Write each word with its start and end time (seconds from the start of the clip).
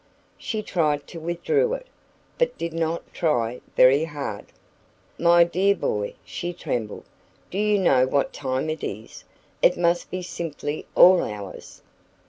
She 0.39 0.63
tried 0.63 1.05
to 1.09 1.19
withdraw 1.19 1.73
it, 1.73 1.85
but 2.39 2.57
did 2.57 2.73
not 2.73 3.13
try 3.13 3.61
very 3.77 4.05
hard. 4.05 4.47
"My 5.19 5.43
dear 5.43 5.75
boy," 5.75 6.15
she 6.25 6.53
trembled, 6.53 7.05
"do 7.51 7.59
you 7.59 7.77
know 7.77 8.07
what 8.07 8.33
time 8.33 8.71
it 8.71 8.83
is? 8.83 9.25
It 9.61 9.77
must 9.77 10.09
be 10.09 10.23
simply 10.23 10.87
ALL 10.95 11.23
hours." 11.23 11.83